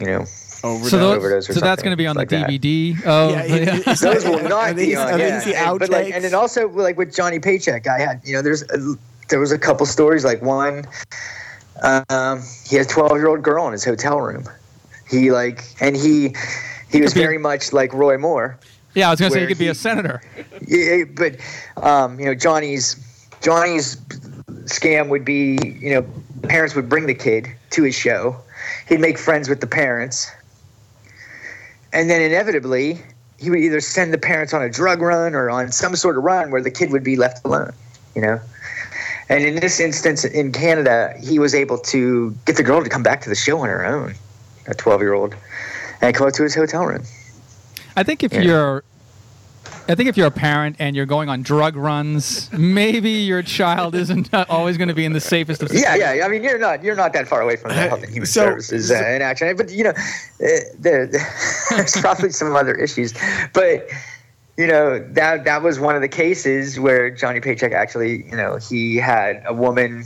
[0.00, 0.24] you know.
[0.62, 0.90] overdose.
[0.90, 2.48] So, those, overdose or so that's going to be on like the that.
[2.48, 2.96] DVD.
[3.04, 3.76] Oh, Yeah, it- yeah.
[3.76, 5.12] it's- Those will Are not these- be on.
[5.12, 5.38] are Yeah.
[5.38, 8.32] these the And- but like, and then also like with Johnny Paycheck, I had you
[8.34, 8.94] know there's a,
[9.28, 10.86] there was a couple stories like one,
[11.82, 14.44] um, he had a 12 year old girl in his hotel room.
[15.08, 16.34] He like and he
[16.88, 18.56] he was very much like Roy Moore.
[18.94, 20.22] Yeah, I was going to say he could be a senator.
[20.66, 21.36] Yeah, but
[21.82, 23.96] um, you know Johnny's Johnny's
[24.66, 26.06] scam would be you know
[26.48, 28.36] parents would bring the kid to his show.
[28.88, 30.30] He'd make friends with the parents,
[31.92, 33.00] and then inevitably
[33.38, 36.24] he would either send the parents on a drug run or on some sort of
[36.24, 37.72] run where the kid would be left alone.
[38.14, 38.40] You know.
[39.28, 43.02] And in this instance, in Canada, he was able to get the girl to come
[43.02, 44.14] back to the show on her own,
[44.66, 45.34] a 12 year old,
[46.02, 47.04] and come up to his hotel room.
[47.96, 48.40] I think if Yeah.
[48.42, 48.84] you're,
[49.88, 53.94] I think if you're a parent and you're going on drug runs, maybe your child
[54.02, 56.18] isn't always going to be in the safest of Yeah, situations.
[56.18, 56.24] yeah.
[56.24, 58.44] I mean, you're not you're not that far away from the Health and Human So-
[58.46, 60.46] Services uh, in action, but you know, uh,
[60.78, 61.06] there,
[61.70, 63.14] there's probably some other issues.
[63.52, 63.88] But
[64.56, 68.56] you know, that that was one of the cases where Johnny Paycheck actually, you know,
[68.56, 70.04] he had a woman.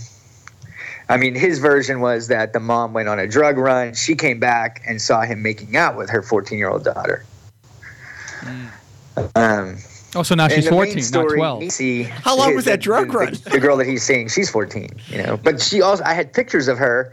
[1.11, 3.95] I mean, his version was that the mom went on a drug run.
[3.95, 7.25] She came back and saw him making out with her 14 year old daughter.
[9.35, 9.79] Um,
[10.15, 11.79] Oh, so now she's the main 14, not 12.
[11.79, 13.33] we How long was that drug the, run?
[13.35, 15.37] The, the girl that he's seeing, she's 14, you know.
[15.37, 17.13] But she also, I had pictures of her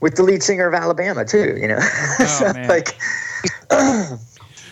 [0.00, 1.78] with the lead singer of Alabama too, you know.
[2.38, 2.96] so, like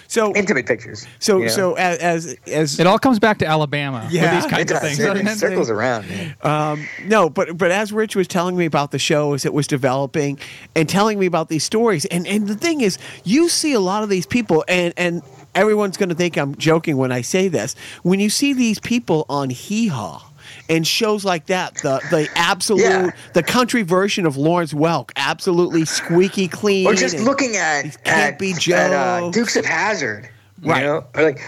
[0.09, 1.07] so intimate pictures.
[1.19, 1.51] so you know?
[1.51, 4.81] so as as, as It all comes back to Alabama Yeah, these it kinds of
[4.81, 4.99] things.
[4.99, 5.37] It, it it?
[5.37, 6.07] circles around.
[6.43, 9.67] Um, no, but but as Rich was telling me about the show as it was
[9.67, 10.39] developing
[10.75, 14.03] and telling me about these stories, and and the thing is, you see a lot
[14.03, 15.23] of these people, and and
[15.55, 17.75] everyone's going to think I'm joking when I say this.
[18.03, 20.31] When you see these people on Hee Haw.
[20.69, 23.11] And shows like that, the the absolute, Yeah.
[23.33, 26.87] the country version of Lawrence Welk, absolutely squeaky clean.
[26.87, 30.29] Or just looking at Can't at, Be at, uh, Dukes of Hazzard,
[30.63, 30.83] you Right.
[30.85, 31.41] know, or like.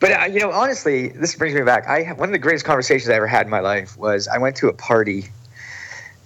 [0.00, 1.86] But uh, you know, honestly, this brings me back.
[1.88, 4.56] I one of the greatest conversations I ever had in my life was I went
[4.56, 5.26] to a party.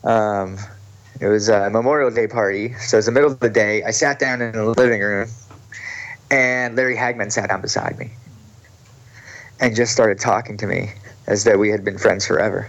[0.05, 0.59] Um,
[1.21, 3.83] it was a Memorial Day party, so it was the middle of the day.
[3.85, 5.29] I sat down in the living room,
[6.33, 8.11] and Larry Hagman sat down beside me,
[9.61, 10.91] and just started talking to me
[11.29, 12.69] as though we had been friends forever.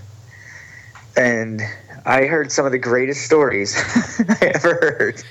[1.15, 1.61] And
[2.05, 3.75] I heard some of the greatest stories
[4.41, 5.23] I ever heard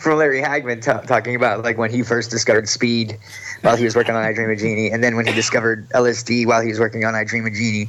[0.00, 3.16] from Larry Hagman ta talking about like when he first discovered speed
[3.62, 6.46] while he was working on I Dream of Jeannie, and then when he discovered LSD
[6.46, 7.88] while he was working on I Dream of Jeannie.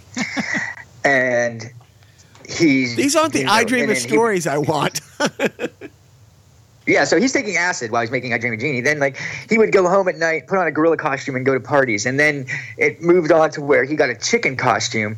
[1.04, 1.64] and
[2.48, 5.02] he's These aren't the you know, I Dream of then he- stories I want.
[6.90, 8.82] yeah, so he's taking acid while he's making I Dream of Jeannie.
[8.82, 9.18] Then, like,
[9.50, 12.06] he would go home at night, put on a gorilla costume, and go to parties.
[12.06, 12.46] And then
[12.78, 15.18] it moved on to where he got a chicken costume,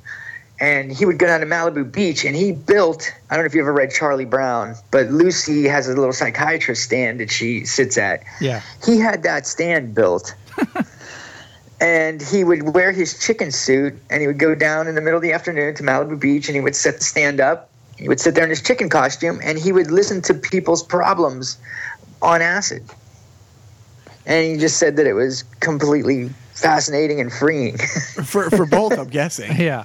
[0.59, 3.11] and he would go down to Malibu Beach, and he built.
[3.29, 6.83] I don't know if you ever read Charlie Brown, but Lucy has a little psychiatrist
[6.83, 8.23] stand that she sits at.
[8.39, 8.61] Yeah.
[8.85, 10.35] He had that stand built.
[11.81, 15.17] and he would wear his chicken suit and he would go down in the middle
[15.17, 17.70] of the afternoon to Malibu Beach and he would set the stand up.
[18.01, 21.57] He would sit there in his chicken costume and he would listen to people's problems
[22.21, 22.83] on acid.
[24.25, 27.77] And he just said that it was completely fascinating and freeing.
[28.25, 29.55] for for both, I'm guessing.
[29.61, 29.83] Yeah.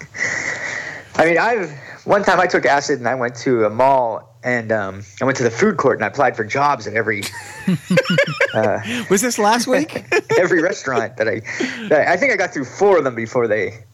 [1.16, 1.70] I mean, I've
[2.04, 5.36] one time I took acid and I went to a mall and um, I went
[5.38, 7.22] to the food court and I applied for jobs at every
[9.10, 10.06] Was this last week?
[10.38, 11.40] every restaurant that I,
[11.88, 13.84] that I think I got through four of them before they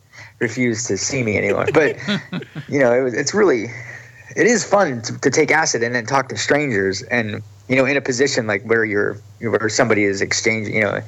[0.40, 1.66] refused to see me anymore.
[1.72, 1.96] But
[2.68, 3.68] you know, it was, it's really,
[4.36, 7.84] it is fun to, to take acid and then talk to strangers, and you know,
[7.84, 11.00] in a position like where you're, where somebody is exchanging, you know,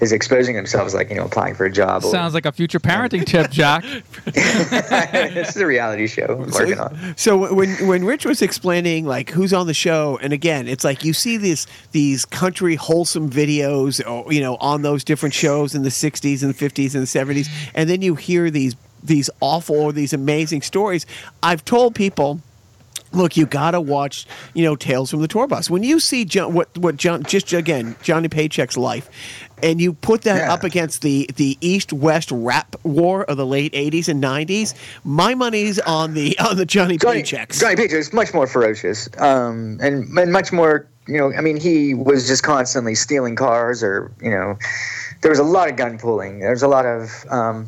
[0.00, 2.04] is exposing themselves, like you know, applying for a job.
[2.04, 3.84] or- Sounds like a future um, parenting tip, Jack.
[4.24, 7.14] this is a reality show I'm working on.
[7.16, 11.04] So when when Rich was explaining like who's on the show, and again, it's like
[11.04, 15.82] you see these these country wholesome videos, oh, you know, on those different shows in
[15.82, 20.12] the '60s and '50s and '70s, and then you hear these these awful or these
[20.12, 21.06] amazing stories.
[21.42, 22.40] I've told people.
[23.14, 25.70] Look, you gotta watch, you know, Tales from the Tour Bus.
[25.70, 29.08] When you see John, what what John, just again Johnny Paycheck's life,
[29.62, 30.52] and you put that Yeah.
[30.52, 34.74] up against the the East West rap war of the late '80s and '90s,
[35.04, 37.60] my money's on the on the Johnny, Johnny, Paychecks.
[37.60, 40.86] Johnny Paycheck is much more ferocious, um, and and much more.
[41.06, 44.58] You know, I mean, he was just constantly stealing cars, or you know,
[45.20, 46.38] there was a lot of gun pulling.
[46.40, 47.66] There's a lot of, um,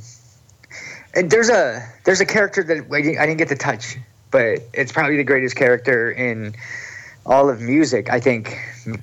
[1.14, 3.98] and there's a there's a character that I didn't, I didn't get to touch,
[4.37, 6.55] but it's probably the greatest character in
[7.25, 8.11] all of music.
[8.11, 8.55] I think,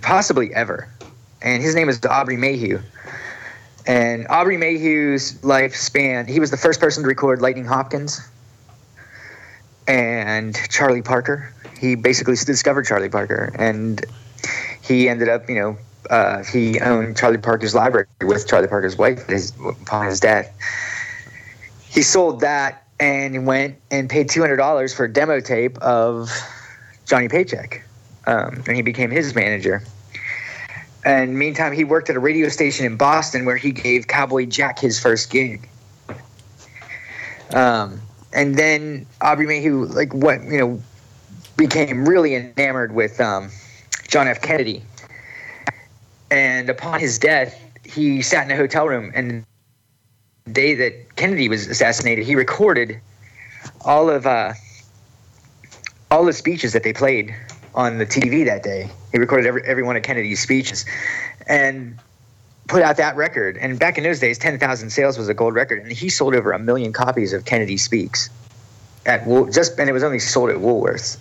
[0.03, 0.87] possibly ever,
[1.41, 2.79] and his name is Aubrey Mayhew.
[3.87, 8.21] And Aubrey Mayhew's lifespan, he was the first person to record Lightning Hopkins
[9.87, 11.51] and Charlie Parker.
[11.79, 14.05] He basically discovered Charlie Parker, and
[14.83, 15.77] he ended up, you know,
[16.11, 20.53] uh, he owned Charlie Parker's library with Charlie Parker's wife his, upon his death.
[21.89, 26.29] He sold that and went and paid two hundred dollars for a demo tape of
[27.05, 27.83] Johnny Paycheck,
[28.25, 29.83] um, and he became his manager.
[31.03, 34.79] And meantime, he worked at a radio station in Boston where he gave Cowboy Jack
[34.79, 35.67] his first gig.
[37.53, 37.99] Um,
[38.31, 40.81] and then Aubrey Mayhew, like what you know,
[41.57, 43.49] became really enamored with um,
[44.07, 44.41] John F.
[44.41, 44.81] Kennedy.
[46.31, 49.45] And upon his death, he sat in a hotel room, and
[50.51, 52.99] day that Kennedy was assassinated, he recorded
[53.81, 54.53] all of uh,
[56.11, 57.33] all the speeches that they played
[57.75, 58.89] on the TV that day.
[59.11, 60.85] He recorded every, every one of Kennedy's speeches,
[61.47, 61.97] and
[62.67, 63.57] put out that record.
[63.57, 65.81] And back in those days, 10,000 sales was a gold record.
[65.81, 68.29] And he sold over a million copies of Kennedy Speaks.
[69.05, 71.17] At Wool- just and it was only sold at Woolworths.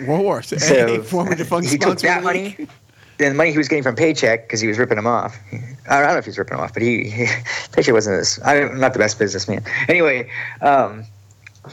[0.00, 2.68] Woolworths, So a former defunct he took that money.
[3.18, 5.38] And the money he was getting from Paycheck because he was ripping him off.
[5.88, 7.26] I don't know if he was ripping him off, but he, he
[7.72, 8.38] Paycheck wasn't this.
[8.44, 9.64] I'm not the best businessman.
[9.88, 11.04] Anyway, um,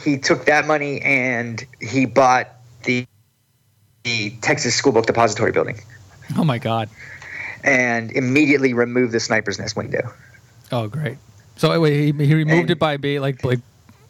[0.02, 2.48] he took that money and he bought
[2.84, 3.06] the
[4.04, 5.78] the Texas School Book Depository building
[6.36, 6.90] Oh my God.
[7.62, 10.12] and immediately removed the sniper's nest window.
[10.72, 11.16] Oh great.
[11.56, 13.60] So wait, he, he removed And- it by being like like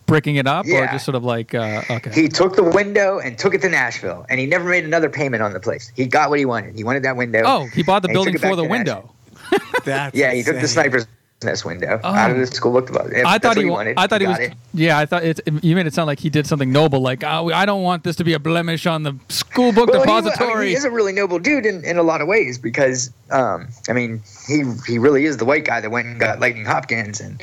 [0.06, 2.10] bricking it up, or just sort of like uh, okay.
[2.12, 5.42] He took the window and took it to Nashville, and he never made another payment
[5.42, 5.90] on the place.
[5.96, 6.74] He got what he wanted.
[6.76, 7.42] He wanted that window.
[7.44, 9.10] oh, he bought the building took it back for the window.
[9.84, 11.06] That's Yeah, he took the sniper's
[11.42, 12.40] nest window out of Oh.
[12.40, 13.22] the school book deposit.
[13.26, 13.64] I thought what he.
[13.64, 13.98] he wanted.
[13.98, 14.38] I thought he was.
[14.38, 14.54] it.
[14.72, 15.40] Yeah, I thought it.
[15.62, 17.00] You made it sound like he did something noble.
[17.00, 20.02] Like oh, I don't want this to be a blemish on the school book Well,
[20.02, 20.68] he wa- I mean.
[20.68, 23.92] He, is a really noble dude in, in a lot of ways because, um, I
[23.92, 27.42] mean, he he really is the white guy that went and got Lightning Hopkins and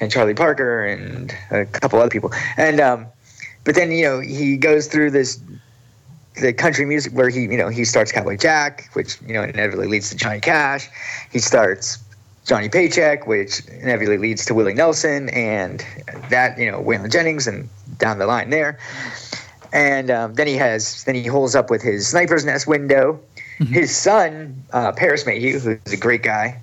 [0.00, 2.32] and Charlie Parker and a couple other people.
[2.56, 3.06] And um,
[3.64, 5.40] but then you know he goes through this
[6.40, 9.86] the country music where he you know he starts Cowboy Jack, which you know inevitably
[9.86, 10.88] leads to Johnny Cash.
[11.30, 11.98] He starts
[12.44, 15.84] Johnny Paycheck, which inevitably leads to Willie Nelson, and
[16.30, 18.78] that you know Waylon Jennings, and down the line there.
[19.72, 23.20] And um, then he has then he holds up with his sniper's nest window.
[23.58, 26.60] His son, uh, Parris Mayhew, who's a great guy,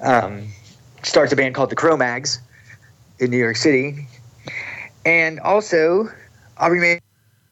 [0.00, 0.48] um,
[1.02, 2.40] starts a band called the Cro-Mags
[3.18, 4.06] in New York City,
[5.04, 6.08] and also
[6.58, 6.80] Aubrey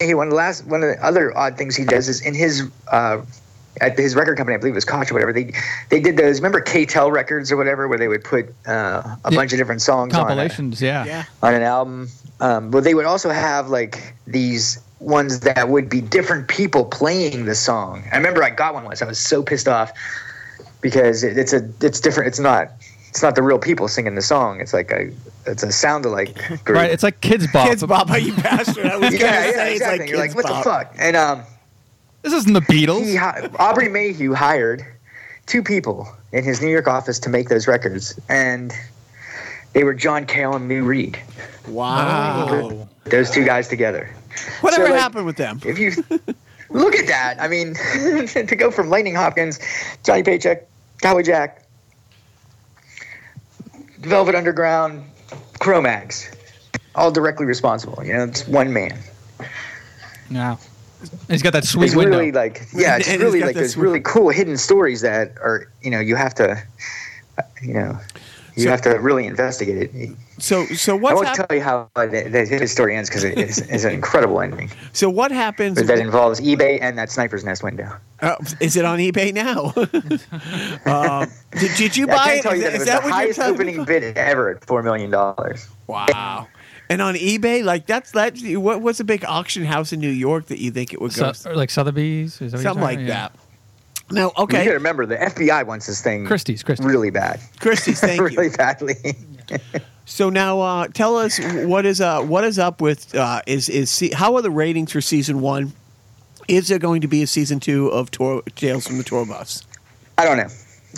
[0.00, 0.16] Mayhew.
[0.16, 2.62] One of the last one of the other odd things he does is in his
[2.90, 3.20] uh,
[3.80, 5.32] at his record company, I believe it was Koch or whatever.
[5.32, 5.52] They
[5.90, 6.38] they did those.
[6.40, 8.70] Remember K-Tel Records or whatever, where they would put uh,
[9.24, 9.36] a Yeah.
[9.36, 11.04] bunch of different songs on a- Compilations, yeah.
[11.04, 11.24] Yeah.
[11.42, 12.08] on an album.
[12.40, 17.44] Um, but they would also have like these ones that would be different people playing
[17.44, 18.02] the song.
[18.12, 19.02] I remember I got one once.
[19.02, 19.92] I was so pissed off
[20.80, 22.28] because it, it's a it's different.
[22.28, 22.70] It's not
[23.18, 24.60] it's not the real people singing the song.
[24.60, 25.10] It's like a
[25.44, 26.68] it's a sound alike group.
[26.68, 27.68] Right, it's like Kidz Bop.
[27.68, 28.86] Kidz Bop, you bastard.
[28.86, 29.98] I was yeah, gonna yeah, say it's exactly.
[29.98, 30.62] like You're like, what Bop.
[30.62, 30.94] the fuck?
[31.00, 31.42] And um,
[32.22, 33.16] This isn't the Beatles.
[33.18, 34.86] hi- Aubrey Mayhew hired
[35.46, 38.72] two people in his New York office to make those records, and
[39.72, 41.18] they were John Cale and Lou Reed.
[41.66, 42.86] Wow.
[43.06, 44.08] Those two guys together.
[44.60, 45.60] Whatever So, like, happened with them?
[45.66, 45.90] If you
[46.70, 47.74] look at that, I mean,
[48.46, 49.58] to go from Lightning Hopkins,
[50.04, 50.68] Johnny Paycheck,
[51.02, 51.64] Cowboy Jack,
[54.00, 55.04] Velvet Underground,
[55.60, 56.30] Cro-Mags,
[56.94, 58.02] all directly responsible.
[58.04, 58.98] You know, it's one man.
[60.30, 60.56] Yeah.
[61.28, 62.18] He's got that sweet It's window.
[62.18, 66.00] really like, yeah, it's really like those really cool hidden stories that are, you know,
[66.00, 66.60] you have to,
[67.38, 67.98] uh, you know,
[68.58, 70.10] you So- have to really investigate it.
[70.38, 73.24] So so I won't hap- tell you how uh, the, the, his story ends because
[73.24, 74.70] it is, is an incredible ending.
[74.92, 75.76] so what happens?
[75.76, 77.90] But that involves eBay and that sniper's nest window.
[78.20, 79.72] Uh, is it on eBay now?
[80.86, 82.42] um, did, did you Yeah, I buy can't it?
[82.42, 84.50] tell Is you that- that it is was that the what highest opening bid ever
[84.50, 85.66] at four million dollars.
[85.86, 86.48] Wow.
[86.90, 88.38] And on eBay, like that's that.
[88.40, 91.32] What what's a big auction house in New York that you think it would go?
[91.32, 93.06] So- like Sotheby's, is that something like yeah.
[93.06, 93.32] that.
[94.10, 94.38] Now, okay.
[94.38, 96.86] You got to okay, remember the FBI wants this thing Christie's, Christie's.
[96.86, 98.56] really bad, Christie's, thank really you.
[98.56, 98.94] badly.
[100.06, 103.90] So now, uh, tell us what is uh what is up with uh is is
[103.90, 105.72] se- how are the ratings for season one?
[106.48, 109.64] Is there going to be a season two of tour, Tales from the Tour Bus?
[110.16, 110.48] I don't know.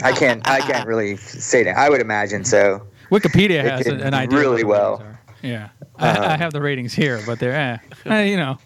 [0.05, 0.49] I can't.
[0.49, 1.77] I can't really say that.
[1.77, 2.87] I would imagine so.
[3.11, 4.39] Wikipedia has did an idea.
[4.39, 4.99] really well.
[4.99, 5.21] ratings are.
[5.43, 5.69] Yeah.
[5.99, 8.59] I, I have the ratings here, but they're, eh, eh, you know,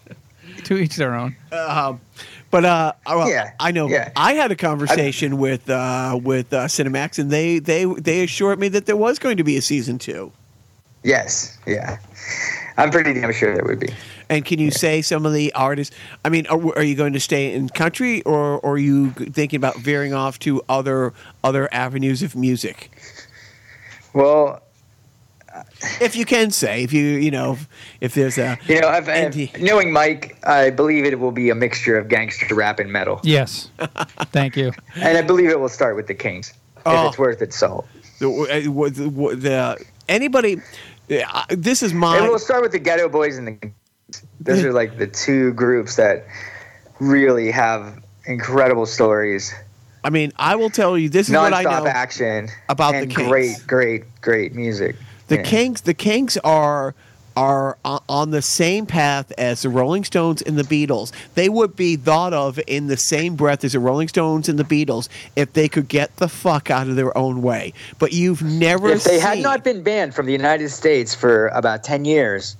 [0.65, 1.35] to each their own.
[2.55, 3.89] But uh, well, Yeah, I know.
[3.89, 4.13] yeah.
[4.15, 8.69] I had a conversation with uh, with uh, Cinemax, and they they they assured me
[8.69, 10.31] that there was going to be a season two.
[11.03, 11.57] Yes.
[11.67, 11.97] Yeah.
[12.77, 13.89] I'm pretty damn sure there would be.
[14.29, 15.93] And can you say some of the artists?
[16.23, 19.57] I mean, are, are you going to stay in country, or, or are you thinking
[19.57, 21.11] about veering off to other
[21.43, 22.89] other avenues of music?
[24.13, 24.61] Well,
[26.01, 27.57] If you can say, if you you know,
[28.01, 31.49] if there's a you know, I've, And I've- knowing Mike, I believe it will be
[31.49, 33.69] a mixture of gangster rap and metal, Yes.
[34.31, 34.71] Thank you.
[34.95, 36.53] and I believe it will start with the Kinks.
[36.85, 37.05] Oh.
[37.05, 37.87] If it's worth its salt.
[38.19, 40.61] the, uh, the, the anybody.
[41.09, 42.17] uh, This is my.
[42.17, 43.71] And we'll start with the Geto Boys and the.
[44.39, 46.27] Those are like the two groups that
[46.99, 49.53] really have incredible stories,
[50.03, 51.09] I mean, I will tell you.
[51.09, 51.87] This is what I know.
[51.87, 53.15] action, about the Kinks.
[53.27, 54.95] great, great, great music.
[55.27, 55.37] The.
[55.39, 56.93] Kinks, the Kinks are
[57.37, 61.11] are on the same path as the Rolling Stones and the Beatles.
[61.33, 64.63] They would be thought of in the same breath as the Rolling Stones and the
[64.63, 67.73] Beatles if they could get the fuck out of their own way.
[67.99, 71.83] But you've never If they had not been banned from the United States for about
[71.83, 72.55] ten years,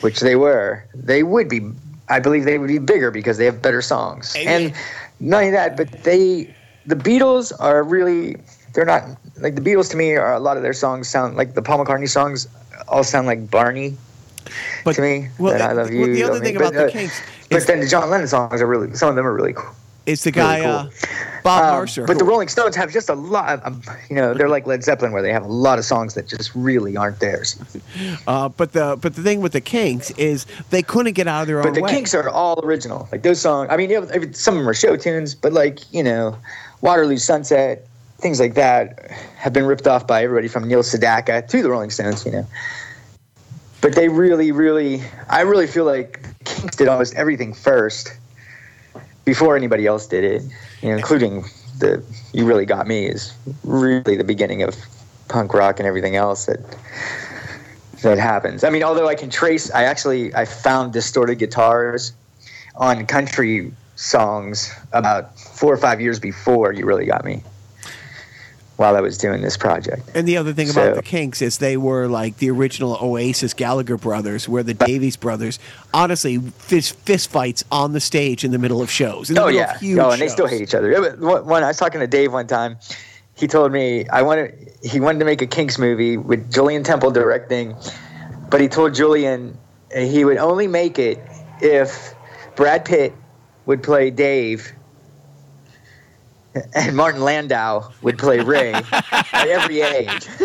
[0.00, 1.60] which they were, they would be.
[2.08, 4.34] I believe they would be bigger because they have better songs.
[4.36, 4.74] And- And
[5.20, 6.52] not only that, but they,
[6.86, 8.36] the Beatles are really.
[8.74, 9.04] They're not
[9.42, 10.14] like the Beatles to me.
[10.14, 12.48] Are a lot of their songs sound like the Paul McCartney songs
[12.88, 13.96] all sound like Barney
[14.84, 15.28] but, to me.
[15.38, 16.60] Well, I love well, the other thing me.
[16.60, 18.94] about but, the uh, Kinks But is, then the John Lennon songs are really.
[18.94, 19.70] Some of them are really cool.
[20.04, 20.70] It's the really guy cool.
[20.70, 20.88] uh,
[21.44, 22.06] Bob Um, Mercer.
[22.06, 23.62] But the Rolling Stones have just a lot.
[23.62, 26.26] Of, you know, they're like Led Zeppelin, where they have a lot of songs that
[26.26, 27.56] just really aren't theirs.
[28.26, 31.46] uh, but the but the thing with the Kinks is they couldn't get out of
[31.46, 31.90] their own But the way.
[31.90, 33.08] Kinks are all original.
[33.12, 33.68] Like those songs.
[33.70, 36.36] I mean, you know, some of them are show tunes, but like you know,
[36.80, 37.86] Waterloo Sunset,
[38.22, 41.90] things like that, have been ripped off by everybody from Neil Sedaka to the Rolling
[41.90, 42.24] Stones.
[42.24, 42.46] You know.
[43.80, 48.16] But they really, really, I really feel like the Kinks did almost everything first
[49.24, 50.42] before anybody else did it,
[50.80, 51.44] you know, including
[51.78, 54.76] the "You Really Got Me" is really the beginning of
[55.28, 56.60] punk rock and everything else that
[58.02, 58.62] that happens.
[58.64, 62.12] I mean, although I can trace, I actually I found distorted guitars
[62.76, 67.42] on country songs about four or five years before "You Really Got Me."
[68.82, 71.76] While I was doing this project, And the other thing about the Kinks is they
[71.76, 75.60] were like the original Oasis Gallagher brothers, where the Davies brothers,
[75.94, 79.30] honestly, fist, fist fights on the stage in the middle of shows.
[79.38, 80.90] Oh yeah, oh, and they still hate each other.
[80.90, 82.76] It was- One, one- I was talking to Dave one time.
[83.36, 87.12] He told me I wanted he wanted to make a Kinks movie with Julien Temple
[87.12, 87.76] directing,
[88.50, 89.56] but he told Julien
[89.96, 91.20] he would only make it
[91.60, 92.14] if
[92.56, 93.14] Brad Pitt
[93.66, 94.72] would play Dave
[96.74, 100.26] and Martin Landau would play Ray at every age.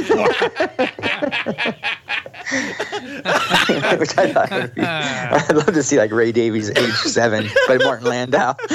[3.99, 7.81] Which I thought would be, I'd love to see like Ray Davies age seven, but
[7.83, 8.55] Martin Landau.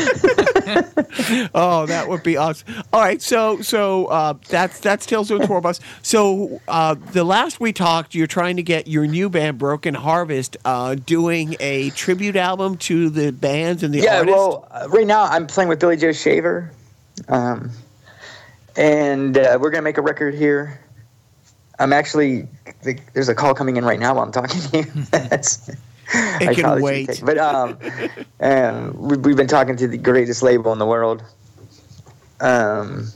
[1.55, 2.83] Oh, that would be awesome.
[2.93, 5.81] All right, so so uh, that's that's Tales of a Tour Bus.
[6.03, 10.57] So uh, the last we talked, you're trying to get your new band, Broken Harvest,
[10.65, 14.37] uh, doing a tribute album to the bands and the yeah, artists.
[14.37, 16.71] well, uh, right now I'm playing with Billy Joe Shaver,
[17.29, 17.71] um,
[18.77, 20.81] and uh, we're gonna make a record here.
[21.79, 22.49] I'm actually
[23.15, 24.85] there's a call coming in right now while I'm talking to you.
[25.11, 25.71] That's,
[26.47, 27.07] I can wait.
[27.07, 27.79] take- but um,
[28.41, 31.23] um, we, we've been talking to the greatest label in the world,
[32.41, 33.07] um,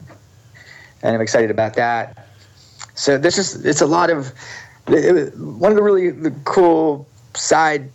[1.05, 2.27] And I'm excited about that.
[2.95, 4.33] So this is it's a lot of
[4.87, 7.91] one of the really the cool side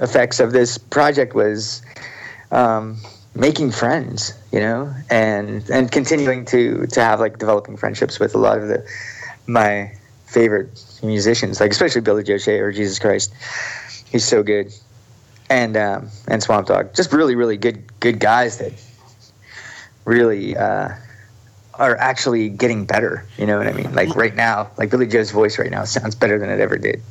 [0.00, 1.82] effects of this project was
[2.50, 2.96] um,
[3.34, 8.38] making friends, you know, and and continuing to to have like developing friendships with a
[8.38, 8.82] lot of the
[9.46, 9.92] my
[10.24, 13.34] favorite musicians, like especially Billy Joe or Jesus Christ.
[14.10, 14.72] He's so good,
[15.50, 18.72] and um, and Swamp Dogg, just really really good good guys that
[20.06, 20.56] really.
[20.56, 20.94] Uh,
[21.74, 23.24] are actually getting better.
[23.38, 23.92] You know what I mean?
[23.94, 27.02] Like right now, like Billy Joe's voice right now sounds better than it ever did.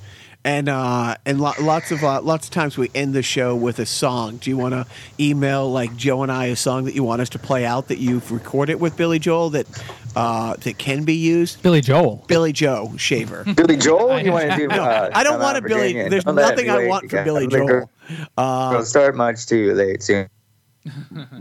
[0.46, 3.78] And uh, and lo- lots of uh, lots of times we end the show with
[3.80, 4.38] a song.
[4.38, 4.86] Do you want to
[5.20, 7.98] email like Joe and I a song that you want us to play out that
[7.98, 9.68] you've recorded with Billy Joel that
[10.16, 11.62] uh, that can be used?
[11.62, 12.24] Billy Joel.
[12.28, 13.44] Billy Joe Shaver.
[13.54, 14.70] Billy Joel, you want to do?
[14.80, 15.92] Uh, I don't want a Billy.
[15.92, 16.10] Virginia.
[16.10, 17.90] There's Don't let it nothing I want from Billy the Joel.
[18.38, 20.30] Uh, Don't start much too late soon.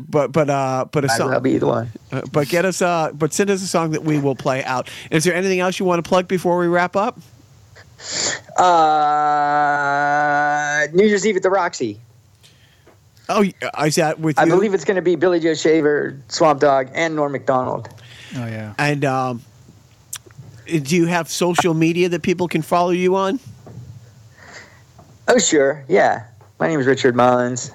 [0.09, 1.91] But but uh, but a I'll be the one.
[2.11, 4.91] Uh, but get us uh, but send us a song that we will play out.
[5.11, 7.19] Is there anything else you want to plug before we wrap up?
[8.57, 8.67] Uh,
[10.93, 12.01] New Year's Eve at the Roxy.
[13.29, 13.45] Oh,
[13.85, 14.51] is that with I you?
[14.51, 17.89] believe it's going to be Billy Joe Shaver, Swamp Dogg, and Norm Macdonald.
[18.37, 18.75] Oh yeah.
[18.79, 19.43] And um,
[20.67, 23.41] do you have social media that people can follow you on?
[25.29, 25.85] Oh, sure.
[25.89, 26.25] Yeah.
[26.59, 27.73] My name is Richard Mullins.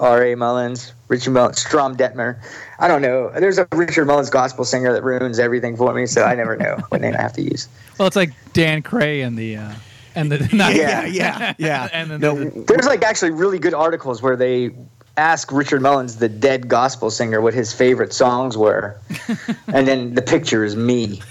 [0.00, 0.34] R.A.
[0.36, 0.92] Mullins.
[1.08, 1.60] Richard Mullins.
[1.60, 2.36] Strom Detmer.
[2.78, 3.30] I don't know.
[3.30, 6.78] There's a Richard Mullins gospel singer that ruins everything for me, so I never know
[6.88, 7.68] what name I have to use.
[7.98, 9.72] Well, it's like Dan Cray and the uh,
[10.14, 11.88] and the not- Yeah, yeah, yeah.
[11.92, 14.70] and then No, the- There's like actually really good articles where they
[15.16, 18.98] ask Richard Mullins, the dead gospel singer, what his favorite songs were,
[19.68, 21.22] and then the picture is me.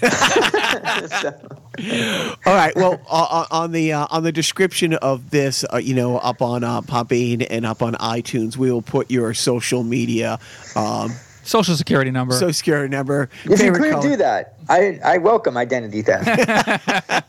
[1.20, 2.74] So- All right.
[2.76, 6.62] Well, uh, on the uh, on the description of this, uh, you know, up on
[6.62, 10.38] uh, Podbean and up on iTunes, we will put your social media,
[10.76, 11.10] um,
[11.42, 12.34] social security number.
[12.34, 14.02] social security number, if you could color.
[14.08, 16.26] do that, I I welcome identity theft.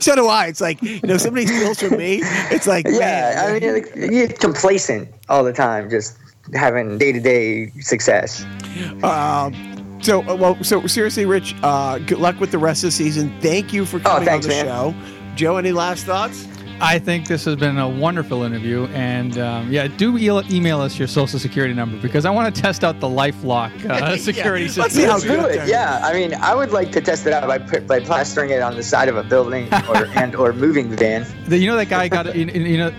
[0.00, 0.46] So do I.
[0.46, 2.20] It's like you know, somebody steals from me.
[2.50, 6.16] It's like yeah, man, I mean, you're, like, you're complacent all the time, just
[6.54, 8.44] having day to day success.
[9.02, 9.52] Um,
[10.04, 13.34] so, uh, well, so seriously, Rich, uh, good luck with the rest of the season.
[13.40, 14.66] Thank you for coming Oh, thanks, on the man.
[14.66, 14.94] show.
[15.34, 16.46] Joe, any last thoughts?
[16.80, 20.98] I think this has been a wonderful interview, and um, yeah, do e- email us
[20.98, 24.68] your social security number because I want to test out the LifeLock uh, security Yeah,
[24.70, 24.82] system.
[24.82, 25.68] let's see how good do it it.
[25.68, 28.74] Yeah, I mean, I would like to test it out by by plastering it on
[28.74, 31.24] the side of a building or and or moving the van.
[31.48, 32.90] The- you know that guy got you, you know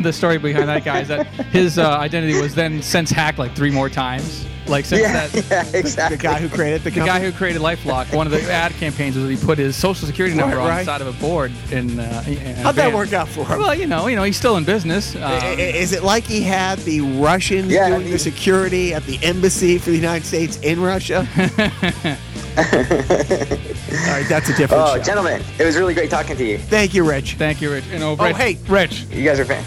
[0.00, 3.56] the story behind that guy is that his uh, identity was then since hacked like
[3.56, 4.46] three more times.
[4.68, 5.34] Like since Yeah, that.
[5.34, 5.72] yeah, exactly.
[5.72, 6.16] The exactly.
[6.18, 9.28] guy who created the, The guy who created LifeLock, one of the ad campaigns was
[9.28, 10.78] he put his social security number Right, on right.
[10.80, 11.52] the side of a board.
[11.70, 13.58] In, uh, in How'd that work out for him?
[13.58, 15.14] Well, you know, you know, he's still in business.
[15.16, 19.78] Um, Is it like he had the Russians Yeah, doing the security at the embassy
[19.78, 21.26] for the United States in Russia?
[22.56, 25.02] All right, that's a different Oh, show.
[25.02, 26.58] gentlemen, it was really great talking to you.
[26.58, 27.34] Thank you, Rich.
[27.34, 27.84] thank you, Rich.
[27.92, 28.58] And oh, Oh, hey.
[28.68, 29.64] Rich, You guys are fan.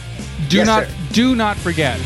[0.49, 0.93] do Yes, not sir.
[1.11, 1.99] do not forget